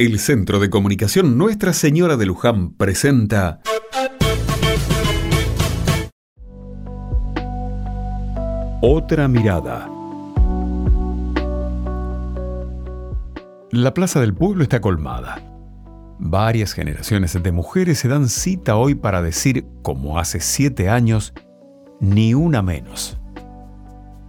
[0.00, 3.60] El Centro de Comunicación Nuestra Señora de Luján presenta
[8.80, 9.90] Otra mirada.
[13.72, 15.42] La plaza del pueblo está colmada.
[16.20, 21.34] Varias generaciones de mujeres se dan cita hoy para decir, como hace siete años,
[21.98, 23.18] ni una menos.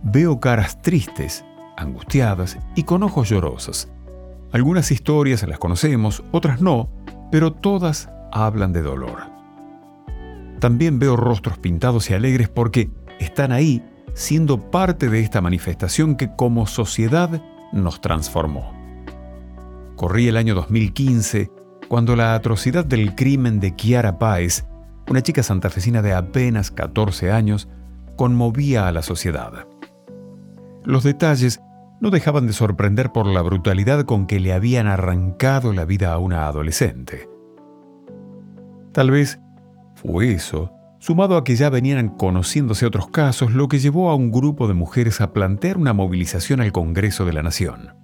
[0.02, 1.46] Veo caras tristes,
[1.78, 3.88] angustiadas y con ojos llorosos
[4.52, 6.90] algunas historias las conocemos, otras no,
[7.32, 9.20] pero todas hablan de dolor.
[10.60, 12.90] También veo rostros pintados y alegres porque
[13.20, 13.84] están ahí
[14.14, 18.74] siendo parte de esta manifestación que como sociedad nos transformó.
[19.96, 21.52] Corrí el año 2015
[21.88, 24.66] cuando la atrocidad del crimen de Kiara Páez,
[25.10, 27.68] una chica santafesina de apenas 14 años,
[28.16, 29.68] conmovía a la sociedad.
[30.84, 31.62] Los detalles
[32.02, 36.18] no dejaban de sorprender por la brutalidad con que le habían arrancado la vida a
[36.18, 37.30] una adolescente.
[38.92, 39.40] Tal vez
[39.96, 44.32] fue eso, sumado a que ya venían conociéndose otros casos, lo que llevó a un
[44.32, 47.96] grupo de mujeres a plantear una movilización al Congreso de la Nación.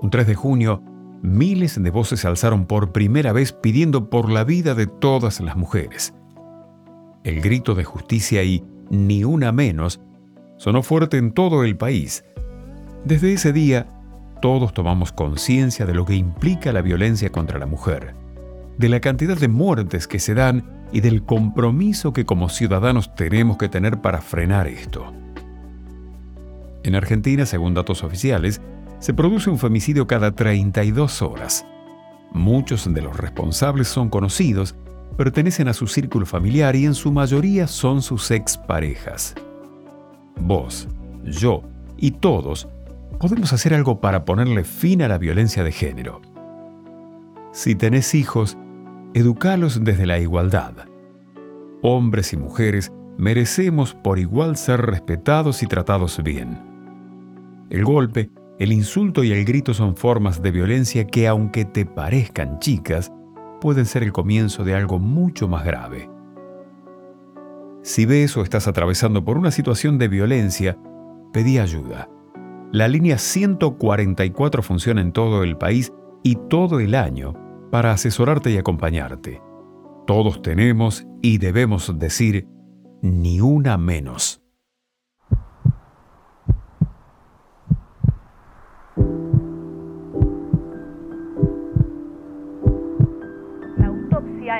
[0.00, 0.82] Un 3 de junio,
[1.22, 5.56] miles de voces se alzaron por primera vez pidiendo por la vida de todas las
[5.56, 6.14] mujeres.
[7.24, 10.00] El grito de justicia y ni una menos
[10.58, 12.24] sonó fuerte en todo el país.
[13.04, 13.86] Desde ese día,
[14.42, 18.14] todos tomamos conciencia de lo que implica la violencia contra la mujer,
[18.76, 23.56] de la cantidad de muertes que se dan y del compromiso que como ciudadanos tenemos
[23.56, 25.12] que tener para frenar esto.
[26.82, 28.60] En Argentina, según datos oficiales,
[28.98, 31.66] se produce un femicidio cada 32 horas.
[32.32, 34.74] Muchos de los responsables son conocidos,
[35.16, 39.34] pertenecen a su círculo familiar y en su mayoría son sus exparejas
[40.40, 40.88] vos,
[41.24, 41.62] yo
[41.96, 42.68] y todos
[43.18, 46.20] podemos hacer algo para ponerle fin a la violencia de género.
[47.52, 48.56] Si tenés hijos,
[49.14, 50.74] educalos desde la igualdad.
[51.82, 56.60] Hombres y mujeres merecemos por igual ser respetados y tratados bien.
[57.70, 62.58] El golpe, el insulto y el grito son formas de violencia que, aunque te parezcan
[62.60, 63.12] chicas,
[63.60, 66.08] pueden ser el comienzo de algo mucho más grave.
[67.88, 70.76] Si ves o estás atravesando por una situación de violencia,
[71.32, 72.10] pedí ayuda.
[72.70, 75.90] La línea 144 funciona en todo el país
[76.22, 77.32] y todo el año
[77.70, 79.40] para asesorarte y acompañarte.
[80.06, 82.46] Todos tenemos y debemos decir
[83.00, 84.42] ni una menos.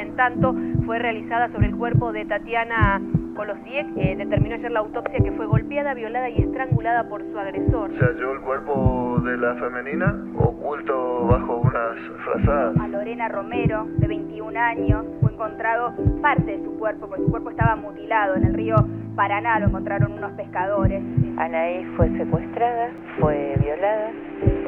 [0.01, 0.55] en tanto
[0.89, 2.99] fue realizada sobre el cuerpo de Tatiana
[3.37, 3.87] Colosiek.
[3.99, 7.91] Eh, determinó ayer la autopsia que fue golpeada, violada y estrangulada por su agresor.
[7.99, 12.75] Se halló el cuerpo de la femenina oculto bajo unas frazadas.
[12.81, 17.51] A Lorena Romero, de 21 años, fue encontrado parte de su cuerpo, porque su cuerpo
[17.51, 18.77] estaba mutilado en el río
[19.15, 21.03] Paraná, lo encontraron unos pescadores.
[21.37, 22.89] Anaí fue secuestrada,
[23.21, 24.11] fue violada,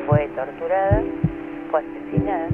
[0.06, 1.02] fue torturada,
[1.70, 2.48] fue asesinada.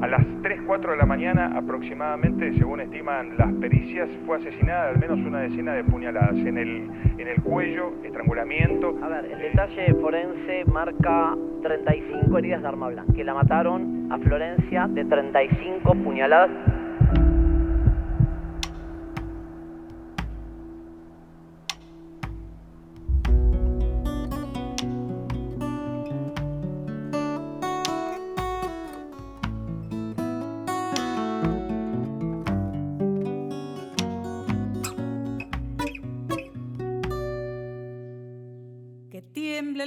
[0.00, 4.98] A las 3, 4 de la mañana aproximadamente, según estiman las pericias, fue asesinada al
[4.98, 6.88] menos una decena de puñaladas en el,
[7.18, 8.96] en el cuello, estrangulamiento.
[9.02, 14.18] A ver, el detalle forense marca 35 heridas de arma blanca, que la mataron a
[14.18, 16.50] Florencia de 35 puñaladas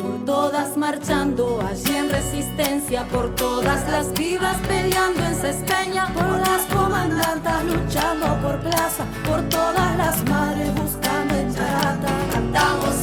[0.00, 6.62] Por todas marchando allí en resistencia, por todas las vivas peleando en Cespeña, por las
[6.72, 12.08] comandantas luchando por plaza, por todas las madres buscando en Charata.
[12.32, 12.94] Cantamos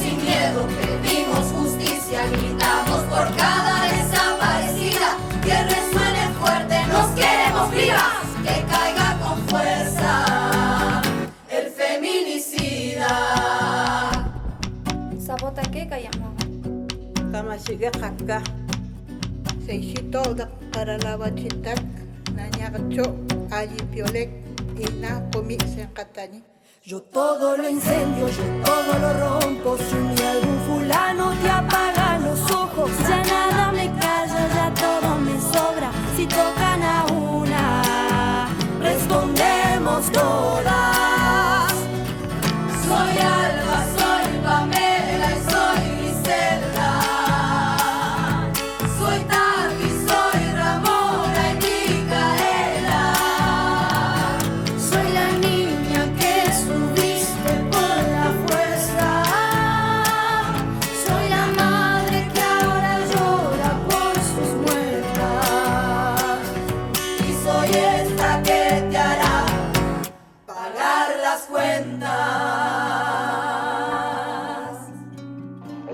[26.82, 29.76] Yo todo lo incendio, yo todo lo rompo.
[29.76, 32.09] Si un algún fulano te apaga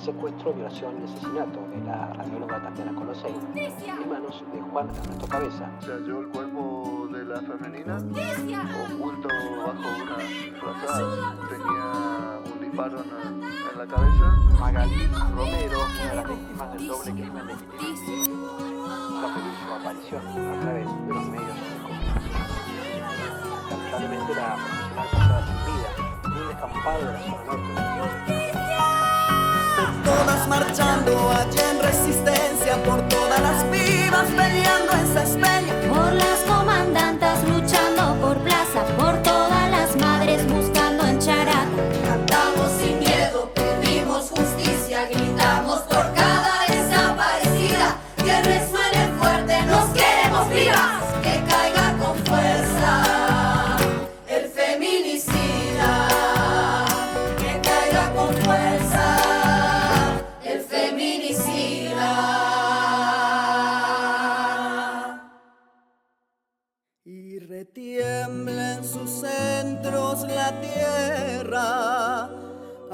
[0.07, 5.69] secuestro, violación y asesinato de la radióloga Tatiana Colosei en manos de Juan Ernesto Cabeza.
[5.81, 9.29] Se halló el cuerpo de la femenina oculto
[9.67, 11.37] bajo una disfrazada.
[11.49, 14.27] Tenía un disparo en, en la cabeza.
[14.61, 20.87] Magalí Romero, una de las víctimas del doble crimen de feliz su aparición a través
[20.87, 22.47] de los medios de comunicación.
[23.71, 25.91] Lamentablemente la profesional pasada sin vida
[26.25, 27.96] en un descampado de la zona norte de
[30.49, 35.66] Marchando allí en resistencia por todas las vivas peleando en Cespeña.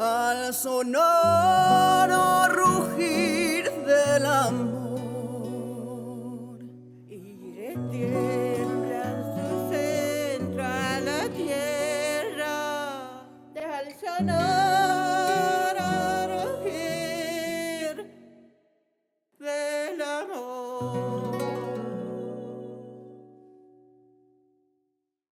[0.02, 4.98] al sonoro rugir del amor.
[7.08, 12.56] Iré tiemblan sus centro a la tierra
[13.54, 14.51] del sonoro.